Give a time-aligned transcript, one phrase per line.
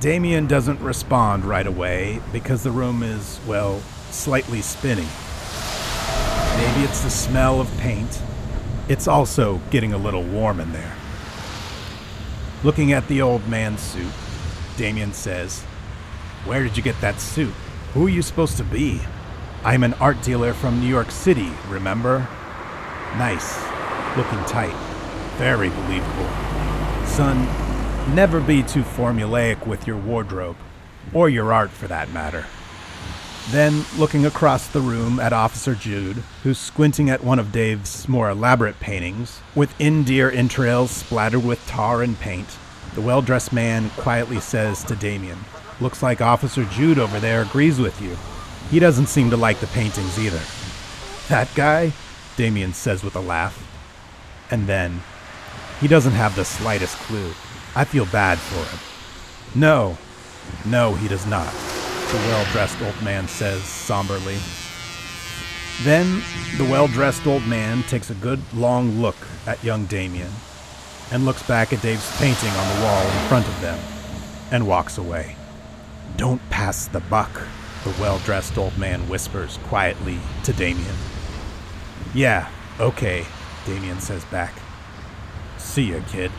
[0.00, 3.80] Damion doesn't respond right away because the room is, well,
[4.10, 5.08] slightly spinning.
[6.58, 8.20] Maybe it's the smell of paint.
[8.88, 10.94] It's also getting a little warm in there.
[12.62, 14.12] Looking at the old man's suit,
[14.76, 15.62] Damion says,
[16.44, 17.54] Where did you get that suit?
[17.94, 19.00] Who are you supposed to be?
[19.64, 22.28] I'm an art dealer from New York City, remember?
[23.16, 23.58] Nice.
[24.14, 24.76] Looking tight.
[25.38, 26.28] Very believable.
[27.06, 27.65] Son,
[28.08, 30.56] never be too formulaic with your wardrobe,
[31.12, 32.46] or your art for that matter.
[33.50, 38.28] Then, looking across the room at Officer Jude, who's squinting at one of Dave's more
[38.28, 42.58] elaborate paintings, with in deer entrails splattered with tar and paint,
[42.94, 45.38] the well dressed man quietly says to Damion,
[45.80, 48.16] Looks like Officer Jude over there agrees with you.
[48.70, 50.40] He doesn't seem to like the paintings either.
[51.28, 51.92] That guy?
[52.36, 53.62] Damion says with a laugh.
[54.50, 55.02] And then,
[55.80, 57.32] he doesn't have the slightest clue.
[57.76, 59.60] I feel bad for him.
[59.60, 59.96] No,
[60.64, 61.54] no, he does not
[62.12, 64.38] the well dressed old man says somberly.
[65.82, 66.22] Then
[66.56, 69.16] the well dressed old man takes a good long look
[69.46, 70.30] at young Damion
[71.10, 73.78] and looks back at Dave's painting on the wall in front of them
[74.52, 75.34] and walks away.
[76.16, 77.32] Don't pass the buck,
[77.82, 80.94] the well dressed old man whispers quietly to Damion.
[82.14, 83.26] Yeah, okay,
[83.64, 84.54] Damion says back.
[85.58, 86.30] See ya, kid.